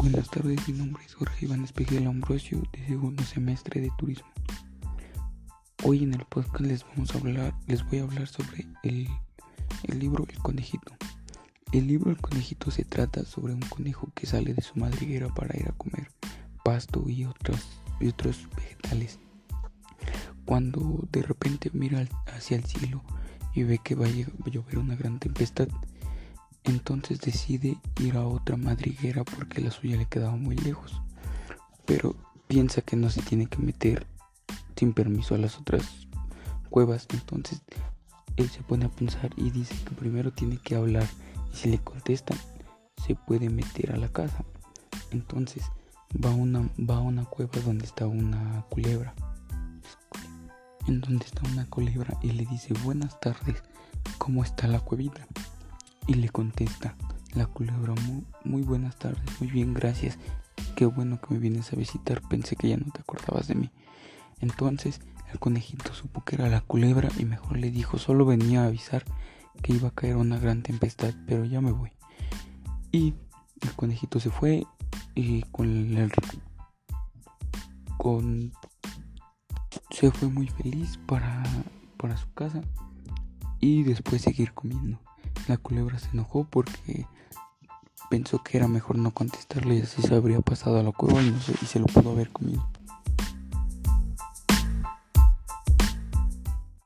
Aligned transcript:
Buenas 0.00 0.30
tardes, 0.30 0.66
mi 0.66 0.78
nombre 0.78 1.04
es 1.04 1.12
Jorge 1.12 1.44
Iván 1.44 1.62
Espejel 1.62 2.06
Ambrosio, 2.06 2.62
de 2.72 2.86
segundo 2.86 3.22
semestre 3.22 3.82
de 3.82 3.90
turismo. 3.98 4.30
Hoy 5.84 6.04
en 6.04 6.14
el 6.14 6.24
podcast 6.24 6.64
les 6.64 6.86
vamos 6.86 7.14
a 7.14 7.18
hablar, 7.18 7.54
les 7.66 7.84
voy 7.84 7.98
a 7.98 8.04
hablar 8.04 8.26
sobre 8.26 8.66
el, 8.82 9.06
el 9.82 9.98
libro 9.98 10.26
El 10.30 10.38
conejito. 10.38 10.94
El 11.72 11.86
libro 11.86 12.10
El 12.10 12.16
conejito 12.16 12.70
se 12.70 12.86
trata 12.86 13.26
sobre 13.26 13.52
un 13.52 13.60
conejo 13.60 14.10
que 14.14 14.26
sale 14.26 14.54
de 14.54 14.62
su 14.62 14.78
madriguera 14.78 15.28
para 15.34 15.54
ir 15.54 15.68
a 15.68 15.72
comer 15.72 16.10
pasto 16.64 17.04
y 17.06 17.26
otros, 17.26 17.82
y 18.00 18.08
otros 18.08 18.48
vegetales. 18.56 19.18
Cuando 20.46 21.06
de 21.12 21.20
repente 21.20 21.70
mira 21.74 22.08
hacia 22.34 22.56
el 22.56 22.64
cielo 22.64 23.04
y 23.54 23.64
ve 23.64 23.78
que 23.84 23.96
va 23.96 24.06
a 24.06 24.50
llover 24.50 24.78
una 24.78 24.96
gran 24.96 25.18
tempestad, 25.18 25.68
entonces 26.64 27.20
decide 27.20 27.78
ir 28.00 28.16
a 28.16 28.26
otra 28.26 28.56
madriguera 28.56 29.24
porque 29.24 29.60
la 29.60 29.70
suya 29.70 29.96
le 29.96 30.06
quedaba 30.06 30.36
muy 30.36 30.56
lejos. 30.56 31.00
Pero 31.86 32.14
piensa 32.48 32.82
que 32.82 32.96
no 32.96 33.10
se 33.10 33.22
tiene 33.22 33.46
que 33.46 33.58
meter 33.58 34.06
sin 34.76 34.92
permiso 34.92 35.34
a 35.34 35.38
las 35.38 35.58
otras 35.58 35.82
cuevas. 36.70 37.06
Entonces 37.12 37.62
él 38.36 38.48
se 38.48 38.62
pone 38.62 38.86
a 38.86 38.90
pensar 38.90 39.30
y 39.36 39.50
dice 39.50 39.74
que 39.84 39.94
primero 39.94 40.32
tiene 40.32 40.58
que 40.58 40.74
hablar 40.74 41.06
y 41.52 41.56
si 41.56 41.70
le 41.70 41.78
contestan 41.78 42.38
se 43.06 43.14
puede 43.14 43.50
meter 43.50 43.92
a 43.92 43.96
la 43.96 44.08
casa. 44.08 44.44
Entonces 45.10 45.64
va 46.24 46.30
a 46.30 46.34
una, 46.34 46.68
va 46.78 46.96
a 46.96 47.00
una 47.00 47.24
cueva 47.24 47.60
donde 47.64 47.84
está 47.84 48.06
una 48.06 48.64
culebra. 48.68 49.14
En 50.86 51.00
donde 51.00 51.24
está 51.24 51.42
una 51.48 51.66
culebra 51.66 52.18
y 52.22 52.32
le 52.32 52.46
dice 52.46 52.74
buenas 52.84 53.20
tardes, 53.20 53.62
¿cómo 54.18 54.42
está 54.42 54.66
la 54.66 54.80
cuevita? 54.80 55.26
Y 56.10 56.14
le 56.14 56.28
contesta 56.28 56.96
la 57.34 57.46
culebra 57.46 57.94
muy, 58.42 58.62
buenas 58.62 58.96
tardes, 58.96 59.22
muy 59.40 59.48
bien, 59.48 59.74
gracias. 59.74 60.18
Qué 60.74 60.84
bueno 60.84 61.20
que 61.20 61.32
me 61.32 61.38
vienes 61.38 61.72
a 61.72 61.76
visitar, 61.76 62.20
pensé 62.28 62.56
que 62.56 62.68
ya 62.68 62.76
no 62.76 62.90
te 62.90 63.00
acordabas 63.00 63.46
de 63.46 63.54
mí. 63.54 63.70
Entonces 64.40 65.00
el 65.32 65.38
conejito 65.38 65.94
supo 65.94 66.24
que 66.24 66.34
era 66.34 66.48
la 66.48 66.62
culebra 66.62 67.10
y 67.16 67.24
mejor 67.26 67.58
le 67.58 67.70
dijo, 67.70 67.96
solo 67.98 68.26
venía 68.26 68.64
a 68.64 68.66
avisar 68.66 69.04
que 69.62 69.72
iba 69.72 69.86
a 69.86 69.94
caer 69.94 70.16
una 70.16 70.40
gran 70.40 70.64
tempestad, 70.64 71.14
pero 71.28 71.44
ya 71.44 71.60
me 71.60 71.70
voy. 71.70 71.92
Y 72.90 73.14
el 73.60 73.72
conejito 73.76 74.18
se 74.18 74.30
fue 74.30 74.64
y 75.14 75.42
con 75.42 75.96
el 75.96 76.12
con 77.98 78.52
se 79.90 80.10
fue 80.10 80.28
muy 80.28 80.48
feliz 80.48 80.98
para 81.06 81.44
para 81.96 82.16
su 82.16 82.32
casa 82.32 82.62
y 83.60 83.84
después 83.84 84.22
seguir 84.22 84.52
comiendo. 84.54 84.98
La 85.48 85.56
culebra 85.56 85.98
se 85.98 86.10
enojó 86.10 86.44
porque 86.44 87.06
pensó 88.08 88.42
que 88.42 88.58
era 88.58 88.68
mejor 88.68 88.98
no 88.98 89.12
contestarle 89.12 89.76
y 89.76 89.82
así 89.82 90.02
se 90.02 90.14
habría 90.14 90.40
pasado 90.40 90.78
a 90.78 90.82
la 90.82 90.92
cueva 90.92 91.22
y, 91.22 91.28
y 91.62 91.66
se 91.66 91.78
lo 91.78 91.86
pudo 91.86 92.10
haber 92.12 92.30
comido. 92.30 92.66